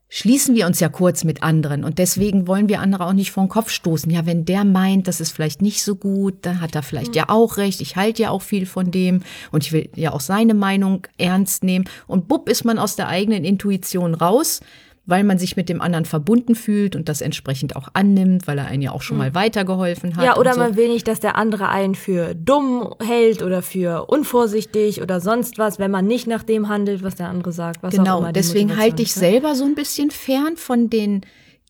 schließen 0.09 0.55
wir 0.55 0.65
uns 0.65 0.79
ja 0.79 0.89
kurz 0.89 1.24
mit 1.24 1.43
anderen 1.43 1.83
und 1.83 1.97
deswegen 1.97 2.47
wollen 2.47 2.69
wir 2.69 2.79
andere 2.79 3.05
auch 3.05 3.13
nicht 3.13 3.31
vor 3.31 3.43
den 3.43 3.50
Kopf 3.50 3.69
stoßen. 3.69 4.12
Ja, 4.12 4.25
wenn 4.25 4.45
der 4.45 4.63
meint, 4.63 5.07
das 5.07 5.19
ist 5.19 5.31
vielleicht 5.31 5.62
nicht 5.62 5.83
so 5.83 5.95
gut, 5.95 6.35
dann 6.41 6.62
hat 6.62 6.75
er 6.75 6.83
vielleicht 6.83 7.09
mhm. 7.09 7.15
ja 7.15 7.29
auch 7.29 7.57
recht. 7.57 7.81
Ich 7.81 7.95
halte 7.95 8.24
ja 8.24 8.29
auch 8.29 8.41
viel 8.41 8.65
von 8.65 8.91
dem 8.91 9.24
und 9.51 9.63
ich 9.63 9.71
will 9.71 9.89
ja 9.95 10.13
auch 10.13 10.21
seine 10.21 10.53
Meinung 10.53 11.07
ernst 11.17 11.63
nehmen. 11.63 11.85
Und 12.07 12.27
bupp 12.27 12.50
ist 12.50 12.65
man 12.65 12.79
aus 12.79 12.95
der 12.95 13.07
eigenen 13.07 13.43
Intuition 13.43 14.13
raus 14.13 14.62
weil 15.05 15.24
man 15.24 15.38
sich 15.38 15.55
mit 15.55 15.69
dem 15.69 15.81
anderen 15.81 16.05
verbunden 16.05 16.55
fühlt 16.55 16.95
und 16.95 17.09
das 17.09 17.21
entsprechend 17.21 17.75
auch 17.75 17.89
annimmt, 17.93 18.47
weil 18.47 18.57
er 18.57 18.65
einen 18.65 18.81
ja 18.81 18.91
auch 18.91 19.01
schon 19.01 19.17
mal 19.17 19.27
hm. 19.27 19.35
weitergeholfen 19.35 20.15
hat. 20.15 20.24
Ja, 20.24 20.38
oder 20.38 20.53
so. 20.53 20.59
man 20.59 20.75
will 20.75 20.89
nicht, 20.89 21.07
dass 21.07 21.19
der 21.19 21.35
andere 21.35 21.69
einen 21.69 21.95
für 21.95 22.33
dumm 22.33 22.93
hält 23.03 23.43
oder 23.43 23.62
für 23.62 24.05
unvorsichtig 24.07 25.01
oder 25.01 25.19
sonst 25.19 25.57
was, 25.57 25.79
wenn 25.79 25.91
man 25.91 26.07
nicht 26.07 26.27
nach 26.27 26.43
dem 26.43 26.69
handelt, 26.69 27.03
was 27.03 27.15
der 27.15 27.29
andere 27.29 27.51
sagt. 27.51 27.83
Was 27.83 27.95
genau, 27.95 28.15
auch 28.15 28.19
immer 28.19 28.33
deswegen 28.33 28.77
halte 28.77 29.03
ich 29.03 29.13
selber 29.13 29.55
so 29.55 29.65
ein 29.65 29.75
bisschen 29.75 30.09
fern 30.12 30.57
von 30.57 30.89
den 30.89 31.21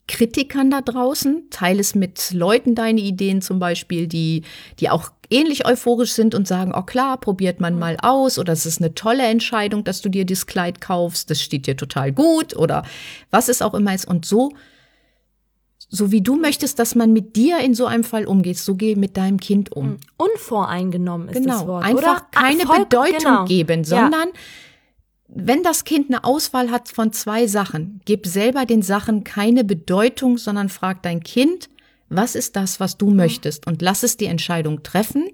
Kritikern 0.07 0.69
da 0.69 0.81
draußen, 0.81 1.47
teile 1.49 1.79
es 1.79 1.95
mit 1.95 2.31
Leuten 2.31 2.75
deine 2.75 3.01
Ideen 3.01 3.41
zum 3.41 3.57
Beispiel, 3.57 4.07
die, 4.07 4.43
die 4.79 4.91
auch 4.91 5.09
ähnlich 5.29 5.65
euphorisch 5.65 6.13
sind 6.13 6.35
und 6.35 6.47
sagen, 6.47 6.73
oh 6.75 6.83
klar, 6.83 7.19
probiert 7.19 7.59
man 7.59 7.77
mal 7.77 7.97
aus 8.01 8.39
oder 8.39 8.53
es 8.53 8.65
ist 8.65 8.81
eine 8.81 8.93
tolle 8.93 9.23
Entscheidung, 9.23 9.83
dass 9.83 10.01
du 10.01 10.09
dir 10.09 10.25
das 10.25 10.45
Kleid 10.45 10.81
kaufst, 10.81 11.29
das 11.29 11.41
steht 11.41 11.67
dir 11.67 11.77
total 11.77 12.11
gut 12.11 12.55
oder 12.55 12.83
was 13.31 13.49
es 13.49 13.61
auch 13.61 13.73
immer 13.73 13.93
ist. 13.93 14.07
Und 14.07 14.25
so 14.25 14.51
so 15.87 16.11
wie 16.11 16.21
du 16.21 16.35
möchtest, 16.35 16.79
dass 16.79 16.95
man 16.95 17.13
mit 17.13 17.35
dir 17.35 17.59
in 17.59 17.73
so 17.73 17.85
einem 17.85 18.03
Fall 18.03 18.25
umgeht, 18.25 18.57
so 18.57 18.75
geh 18.75 18.95
mit 18.95 19.17
deinem 19.17 19.39
Kind 19.39 19.71
um. 19.71 19.91
Mhm. 19.91 19.97
Unvoreingenommen 20.17 21.29
ist 21.29 21.35
genau. 21.41 21.59
das 21.59 21.67
Wort. 21.67 21.85
Einfach 21.85 22.17
oder? 22.17 22.27
keine 22.31 22.65
Voll- 22.65 22.79
Bedeutung 22.79 23.19
genau. 23.19 23.45
geben, 23.45 23.83
sondern 23.83 24.29
wenn 25.27 25.63
das 25.63 25.83
Kind 25.83 26.09
eine 26.09 26.23
Auswahl 26.23 26.71
hat 26.71 26.89
von 26.89 27.11
zwei 27.11 27.47
Sachen, 27.47 28.01
gib 28.05 28.25
selber 28.25 28.65
den 28.65 28.81
Sachen 28.81 29.23
keine 29.23 29.63
Bedeutung, 29.63 30.37
sondern 30.37 30.69
frag 30.69 31.01
dein 31.03 31.21
Kind, 31.23 31.69
was 32.09 32.35
ist 32.35 32.55
das, 32.55 32.79
was 32.79 32.93
Mhm. 32.93 32.97
du 32.99 33.11
möchtest 33.11 33.67
und 33.67 33.81
lass 33.81 34.03
es 34.03 34.17
die 34.17 34.25
Entscheidung 34.25 34.83
treffen 34.83 35.29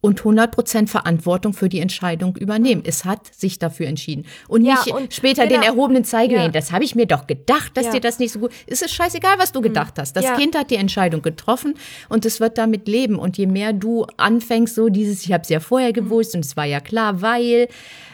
und 0.00 0.22
100% 0.22 0.88
Verantwortung 0.88 1.52
für 1.54 1.68
die 1.68 1.80
Entscheidung 1.80 2.36
übernehmen. 2.36 2.82
Es 2.86 3.04
hat 3.04 3.34
sich 3.34 3.58
dafür 3.58 3.88
entschieden. 3.88 4.26
Und 4.46 4.64
Ja, 4.64 4.74
nicht 4.84 4.94
und 4.94 5.12
später 5.12 5.44
genau. 5.48 5.60
den 5.60 5.66
erhobenen 5.68 6.04
Zeigefinger. 6.04 6.44
Ja. 6.44 6.48
Das 6.50 6.70
habe 6.70 6.84
ich 6.84 6.94
mir 6.94 7.06
doch 7.06 7.26
gedacht, 7.26 7.76
dass 7.76 7.86
Ja. 7.86 7.92
dir 7.94 8.00
das 8.00 8.20
nicht 8.20 8.30
so 8.32 8.38
gut 8.38 8.52
ist. 8.66 8.80
Es 8.80 8.92
scheißegal, 8.92 9.40
was 9.40 9.50
du 9.50 9.60
gedacht 9.60 9.94
hast. 9.98 10.12
Das. 10.14 10.24
Kind 10.38 10.56
hat 10.56 10.70
die 10.70 10.76
Entscheidung 10.76 11.20
getroffen 11.20 11.74
und 12.08 12.24
es 12.24 12.38
wird 12.38 12.58
damit 12.58 12.86
leben. 12.86 13.16
Und 13.18 13.38
je 13.38 13.46
mehr 13.46 13.72
du 13.72 14.06
anfängst, 14.18 14.76
so 14.76 14.88
dieses, 14.88 15.24
ich 15.24 15.32
habe 15.32 15.42
es 15.42 15.48
ja 15.48 15.58
vorher 15.58 15.92
gewusst 15.92 16.32
und 16.36 16.44
es 16.44 16.56
war 16.56 16.64
ja 16.64 16.78
klar, 16.78 17.20
weil 17.20 17.66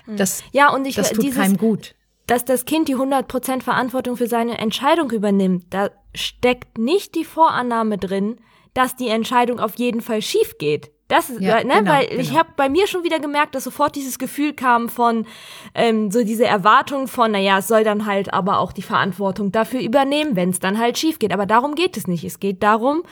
das, 0.07 0.43
Ja, 0.53 0.73
und 0.73 0.87
ich 0.87 0.95
das 0.95 1.11
tut 1.11 1.23
dieses, 1.23 1.39
keinem 1.39 1.59
gut. 1.59 1.95
dass 2.27 2.47
das 2.47 2.65
Kind 2.65 2.89
die 2.89 2.97
100% 2.97 3.63
Verantwortung 3.63 4.17
für 4.17 4.27
seine 4.27 4.57
Entscheidung 4.57 5.11
übernimmt, 5.11 5.67
da 5.69 5.91
steckt 6.15 6.79
nicht 6.79 7.15
die 7.15 7.25
Vorannahme 7.25 7.99
drin, 7.99 8.37
dass 8.73 8.97
die 8.97 9.09
Entscheidung 9.09 9.61
auf 9.61 9.77
jeden 9.77 10.01
Fall 10.01 10.23
schief 10.23 10.59
geht. 10.59 10.91
Das 11.09 11.29
ist, 11.29 11.41
Ja, 11.41 11.63
ne, 11.63 11.75
genau, 11.79 11.91
weil 11.91 12.05
ich 12.19 12.29
genau. 12.29 12.41
habe 12.41 12.51
bei 12.57 12.69
mir 12.69 12.87
schon 12.87 13.05
wieder 13.05 13.21
gemerkt, 13.21 13.55
dass 13.55 13.65
sofort 13.65 13.95
dieses 13.95 14.19
Gefühl 14.19 14.55
kam 14.55 14.89
von 14.89 15.27
ähm, 15.75 16.11
so 16.11 16.25
diese 16.25 16.47
Erwartung 16.47 17.09
von, 17.09 17.33
naja, 17.33 17.59
es 17.59 17.69
soll 17.69 17.85
dann 17.85 18.07
halt 18.07 18.33
aber 18.33 18.59
auch 18.59 18.73
die 18.73 18.83
Verantwortung 18.83 19.53
dafür 19.53 19.81
übernehmen, 19.81 20.35
wenn 20.35 20.49
es 20.51 20.61
dann 20.61 20.79
halt 20.79 20.97
schief 20.97 21.19
geht. 21.19 21.33
Aber 21.33 21.45
darum 21.47 21.75
geht 21.75 21.97
es 21.99 22.07
nicht. 22.07 22.25
Es 22.25 22.41
geht 22.41 22.63
darum, 22.63 23.03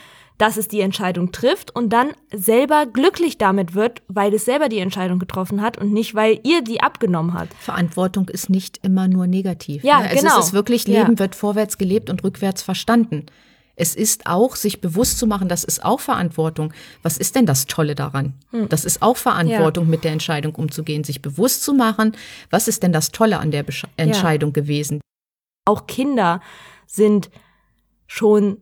dass 0.43 0.57
es 0.57 0.67
die 0.67 0.81
Entscheidung 0.81 1.31
trifft 1.31 1.73
und 1.73 1.91
dann 1.91 2.15
selber 2.35 2.87
glücklich 2.87 3.39
damit 3.39 3.75
wird, 3.75 4.03
weil 4.09 4.35
es 4.35 4.45
selber 4.45 4.69
die 4.69 4.81
Entscheidung 4.81 5.21
getroffen 5.21 5.63
hat 5.63 5.79
und 5.79 5.93
nicht, 5.93 6.17
weil 6.17 6.41
ihr 6.43 6.63
die 6.63 6.81
abgenommen 6.81 7.35
hat. 7.35 7.49
Verantwortung 7.61 8.29
ist 8.29 8.51
nicht 8.51 8.81
immer 8.83 9.07
nur 9.07 9.29
negativ. 9.29 9.85
Ja, 9.85 10.01
ne? 10.01 10.09
Also 10.09 10.21
genau. 10.21 10.41
Es 10.41 10.47
ist 10.47 10.53
wirklich, 10.53 10.89
Ja. 10.89 11.03
Leben 11.03 11.21
wird 11.21 11.37
vorwärts 11.37 11.79
gelebt 11.79 12.11
und 12.11 12.25
rückwärts 12.25 12.61
verstanden. 12.61 13.27
Es 13.77 13.95
ist 13.95 14.27
auch, 14.27 14.57
sich 14.57 14.81
bewusst 14.81 15.21
zu 15.21 15.29
machen, 15.29 15.49
das 15.49 15.63
ist 15.63 15.85
auch 15.85 16.01
Verantwortung. 16.01 16.73
Was 17.05 17.19
ist 17.19 17.37
denn 17.37 17.47
das 17.47 17.67
Tolle 17.67 17.95
daran? 17.95 18.35
Hm. 18.51 18.69
Das 18.69 18.85
ist 18.85 19.01
auch 19.01 19.17
Verantwortung, 19.17 19.89
mit 19.89 20.03
der 20.03 20.11
Entscheidung 20.11 20.57
umzugehen, 20.57 21.05
sich 21.05 21.23
bewusst 21.23 21.63
zu 21.63 21.73
machen, 21.73 22.17
was 22.51 22.67
ist 22.67 22.83
denn 22.83 22.93
das 22.93 23.13
Tolle 23.13 23.39
an 23.39 23.53
der 23.53 23.63
Besch 23.63 23.87
Entscheidung 23.97 24.53
gewesen? 24.53 25.01
auch 25.65 25.87
Kinder 25.87 26.41
sind 26.89 27.31
schon 28.09 28.59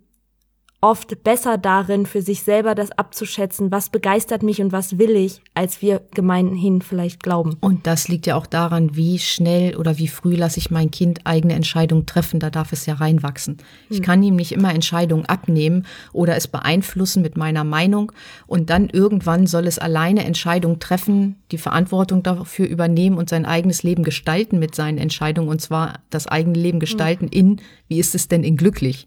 oft 0.80 1.22
besser 1.22 1.58
darin, 1.58 2.06
für 2.06 2.22
sich 2.22 2.42
selber 2.42 2.74
das 2.74 2.90
abzuschätzen, 2.92 3.70
was 3.70 3.90
begeistert 3.90 4.42
mich 4.42 4.62
und 4.62 4.72
was 4.72 4.98
will 4.98 5.10
ich, 5.10 5.42
als 5.54 5.82
wir 5.82 6.00
gemeinhin 6.14 6.80
vielleicht 6.80 7.22
glauben. 7.22 7.56
Und 7.60 7.86
das 7.86 8.08
liegt 8.08 8.26
ja 8.26 8.36
auch 8.36 8.46
daran, 8.46 8.96
wie 8.96 9.18
schnell 9.18 9.76
oder 9.76 9.98
wie 9.98 10.08
früh 10.08 10.34
lasse 10.34 10.58
ich 10.58 10.70
mein 10.70 10.90
Kind 10.90 11.20
eigene 11.24 11.54
Entscheidungen 11.54 12.06
treffen. 12.06 12.40
Da 12.40 12.50
darf 12.50 12.72
es 12.72 12.86
ja 12.86 12.94
reinwachsen. 12.94 13.58
Ich 13.90 14.02
kann 14.02 14.22
ihm 14.22 14.36
nicht 14.36 14.52
immer 14.52 14.72
Entscheidungen 14.74 15.26
abnehmen 15.26 15.86
oder 16.12 16.36
es 16.36 16.48
beeinflussen 16.48 17.22
mit 17.22 17.36
meiner 17.36 17.64
Meinung. 17.64 18.12
Und 18.46 18.70
dann 18.70 18.88
irgendwann 18.88 19.46
soll 19.46 19.66
es 19.66 19.78
alleine 19.78 20.24
Entscheidungen 20.24 20.80
treffen, 20.80 21.36
die 21.52 21.58
Verantwortung 21.58 22.22
dafür 22.22 22.66
übernehmen 22.66 23.18
und 23.18 23.28
sein 23.28 23.44
eigenes 23.44 23.82
Leben 23.82 24.02
gestalten 24.02 24.58
mit 24.58 24.74
seinen 24.74 24.98
Entscheidungen. 24.98 25.48
Und 25.50 25.60
zwar 25.60 26.00
das 26.08 26.26
eigene 26.26 26.58
Leben 26.58 26.80
gestalten 26.80 27.28
in, 27.28 27.60
wie 27.88 27.98
ist 27.98 28.14
es 28.14 28.28
denn 28.28 28.44
in 28.44 28.56
glücklich? 28.56 29.06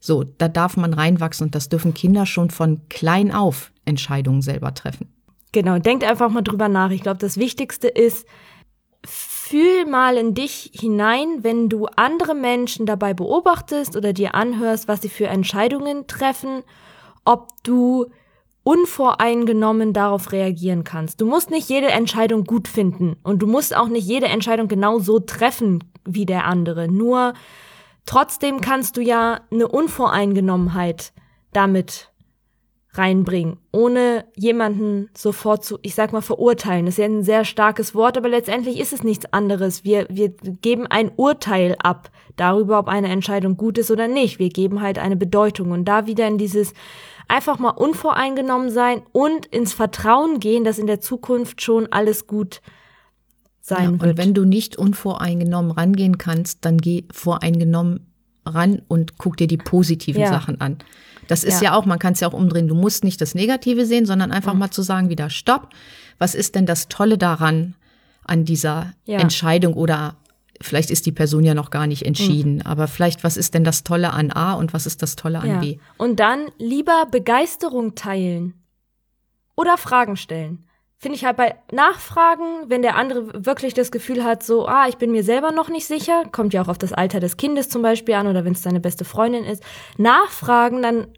So, 0.00 0.24
da 0.24 0.48
darf 0.48 0.76
man 0.76 0.94
reinwachsen 0.94 1.46
und 1.46 1.54
das 1.54 1.68
dürfen 1.68 1.94
Kinder 1.94 2.26
schon 2.26 2.50
von 2.50 2.80
klein 2.88 3.32
auf 3.32 3.72
Entscheidungen 3.84 4.42
selber 4.42 4.74
treffen. 4.74 5.08
Genau, 5.52 5.78
denkt 5.78 6.04
einfach 6.04 6.28
mal 6.30 6.42
drüber 6.42 6.68
nach. 6.68 6.90
Ich 6.90 7.02
glaube, 7.02 7.18
das 7.18 7.38
Wichtigste 7.38 7.88
ist, 7.88 8.26
fühl 9.04 9.86
mal 9.86 10.16
in 10.16 10.34
dich 10.34 10.72
hinein, 10.74 11.42
wenn 11.42 11.68
du 11.68 11.86
andere 11.96 12.34
Menschen 12.34 12.84
dabei 12.84 13.14
beobachtest 13.14 13.96
oder 13.96 14.12
dir 14.12 14.34
anhörst, 14.34 14.88
was 14.88 15.02
sie 15.02 15.08
für 15.08 15.28
Entscheidungen 15.28 16.06
treffen, 16.06 16.62
ob 17.24 17.48
du 17.62 18.06
unvoreingenommen 18.64 19.92
darauf 19.92 20.32
reagieren 20.32 20.82
kannst. 20.82 21.20
Du 21.20 21.26
musst 21.26 21.50
nicht 21.50 21.68
jede 21.68 21.86
Entscheidung 21.86 22.42
gut 22.42 22.66
finden 22.66 23.16
und 23.22 23.40
du 23.40 23.46
musst 23.46 23.76
auch 23.76 23.86
nicht 23.86 24.08
jede 24.08 24.26
Entscheidung 24.26 24.66
genau 24.66 24.98
so 24.98 25.20
treffen 25.20 25.84
wie 26.04 26.26
der 26.26 26.46
andere. 26.46 26.88
Nur 26.88 27.34
trotzdem 28.06 28.60
kannst 28.60 28.96
du 28.96 29.02
ja 29.02 29.40
eine 29.50 29.68
Unvoreingenommenheit 29.68 31.12
damit 31.52 32.10
reinbringen, 32.98 33.58
ohne 33.72 34.24
jemanden 34.36 35.10
sofort 35.16 35.64
zu, 35.64 35.78
ich 35.82 35.94
sag 35.94 36.12
mal, 36.12 36.22
verurteilen. 36.22 36.86
Das 36.86 36.94
ist 36.94 36.98
ja 36.98 37.04
ein 37.04 37.22
sehr 37.22 37.44
starkes 37.44 37.94
Wort, 37.94 38.16
aber 38.16 38.28
letztendlich 38.28 38.80
ist 38.80 38.92
es 38.92 39.02
nichts 39.02 39.32
anderes. 39.32 39.84
Wir, 39.84 40.06
wir 40.08 40.30
geben 40.30 40.86
ein 40.86 41.10
Urteil 41.16 41.76
ab 41.82 42.10
darüber, 42.36 42.78
ob 42.78 42.88
eine 42.88 43.08
Entscheidung 43.08 43.56
gut 43.56 43.78
ist 43.78 43.90
oder 43.90 44.08
nicht. 44.08 44.38
Wir 44.38 44.48
geben 44.48 44.80
halt 44.80 44.98
eine 44.98 45.16
Bedeutung 45.16 45.70
und 45.72 45.84
da 45.84 46.06
wieder 46.06 46.26
in 46.26 46.38
dieses 46.38 46.72
einfach 47.28 47.58
mal 47.58 47.70
unvoreingenommen 47.70 48.70
sein 48.70 49.02
und 49.12 49.46
ins 49.46 49.72
Vertrauen 49.72 50.40
gehen, 50.40 50.64
dass 50.64 50.78
in 50.78 50.86
der 50.86 51.00
Zukunft 51.00 51.62
schon 51.62 51.92
alles 51.92 52.26
gut 52.26 52.60
sein 53.66 53.82
Ja, 53.82 53.88
und 53.90 54.02
wird. 54.02 54.18
wenn 54.18 54.32
du 54.34 54.44
nicht 54.44 54.76
unvoreingenommen 54.76 55.72
rangehen 55.72 56.18
kannst, 56.18 56.64
dann 56.64 56.78
geh 56.78 57.04
voreingenommen 57.12 58.06
ran 58.44 58.82
und 58.86 59.18
guck 59.18 59.36
dir 59.36 59.48
die 59.48 59.56
positiven 59.56 60.20
Ja. 60.22 60.28
Sachen 60.28 60.60
an. 60.60 60.78
Das 61.26 61.42
ist 61.42 61.60
Ja. 61.60 61.70
ja, 61.72 61.74
auch, 61.76 61.84
man 61.84 61.98
kann 61.98 62.12
es 62.12 62.20
ja 62.20 62.28
auch 62.28 62.32
umdrehen. 62.32 62.68
Du 62.68 62.76
musst 62.76 63.02
nicht 63.02 63.20
das 63.20 63.34
Negative 63.34 63.84
sehen, 63.86 64.06
sondern 64.06 64.30
einfach 64.30 64.54
mal 64.54 64.70
zu 64.70 64.82
sagen, 64.82 65.08
wieder 65.08 65.30
Stopp. 65.30 65.70
Was 66.18 66.36
ist 66.36 66.54
denn 66.54 66.64
das 66.66 66.86
Tolle 66.88 67.18
daran, 67.18 67.74
an 68.24 68.44
dieser 68.44 68.92
Ja. 69.04 69.18
Entscheidung 69.18 69.74
oder 69.74 70.16
vielleicht 70.60 70.90
ist 70.90 71.04
die 71.06 71.12
Person 71.12 71.44
ja 71.44 71.54
noch 71.54 71.70
gar 71.70 71.86
nicht 71.88 72.04
entschieden, 72.06 72.62
aber 72.62 72.86
vielleicht, 72.88 73.24
was 73.24 73.36
ist 73.36 73.54
denn 73.54 73.64
das 73.64 73.82
Tolle 73.84 74.12
an 74.12 74.30
A 74.32 74.54
und 74.54 74.72
was 74.72 74.86
ist 74.86 75.02
das 75.02 75.16
Tolle 75.16 75.40
an. 75.40 75.60
B? 75.60 75.78
Und 75.98 76.18
dann 76.20 76.46
lieber 76.58 77.06
Begeisterung 77.10 77.94
teilen 77.96 78.54
oder 79.56 79.76
Fragen 79.76 80.16
stellen. 80.16 80.65
Finde 80.98 81.16
ich 81.16 81.24
halt 81.26 81.36
bei 81.36 81.54
Nachfragen, 81.70 82.68
wenn 82.68 82.80
der 82.80 82.96
andere 82.96 83.44
wirklich 83.44 83.74
das 83.74 83.90
Gefühl 83.90 84.24
hat, 84.24 84.42
so, 84.42 84.66
ah, 84.66 84.86
ich 84.88 84.96
bin 84.96 85.12
mir 85.12 85.22
selber 85.22 85.52
noch 85.52 85.68
nicht 85.68 85.86
sicher, 85.86 86.22
kommt 86.32 86.54
ja 86.54 86.62
auch 86.62 86.68
auf 86.68 86.78
das 86.78 86.94
Alter 86.94 87.20
des 87.20 87.36
Kindes 87.36 87.68
zum 87.68 87.82
Beispiel 87.82 88.14
an 88.14 88.26
oder 88.26 88.46
wenn 88.46 88.52
es 88.52 88.62
deine 88.62 88.80
beste 88.80 89.04
Freundin 89.04 89.44
ist. 89.44 89.62
Nachfragen, 89.98 90.80
dann 90.80 91.08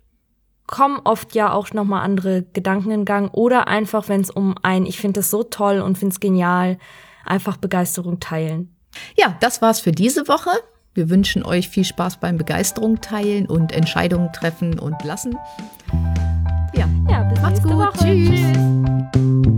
kommen 0.67 1.01
oft 1.05 1.35
ja 1.35 1.53
auch 1.53 1.73
nochmal 1.73 2.03
andere 2.03 2.43
Gedanken 2.53 2.91
in 2.91 3.05
Gang 3.05 3.33
oder 3.35 3.69
einfach, 3.69 4.09
wenn 4.09 4.21
es 4.21 4.31
um 4.31 4.57
ein, 4.63 4.85
ich 4.85 4.99
finde 4.99 5.21
das 5.21 5.31
so 5.31 5.45
toll 5.45 5.81
und 5.81 5.97
finde 5.97 6.13
es 6.13 6.21
genial, 6.21 6.79
einfach 7.25 7.57
Begeisterung 7.57 8.19
teilen. 8.19 8.75
Ja, 9.17 9.37
das 9.41 9.63
war's 9.63 9.81
für 9.81 9.93
diese 9.93 10.27
Woche. 10.27 10.51
Wir 10.95 11.09
wünschen 11.09 11.45
euch 11.45 11.69
viel 11.69 11.85
Spaß 11.85 12.19
beim 12.19 12.37
Begeisterung 12.37 13.01
teilen 13.01 13.47
und 13.47 13.71
Entscheidungen 13.71 14.33
treffen 14.33 14.79
und 14.81 15.05
lassen. 15.05 15.39
Ja, 16.75 16.89
Ja, 17.09 17.23
bis 17.23 17.41
macht's 17.41 17.63
nächste 17.63 17.75
gut. 17.75 17.87
Woche. 17.87 18.05
Tschüss. 18.05 18.88